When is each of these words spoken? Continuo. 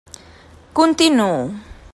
Continuo. 0.77 1.31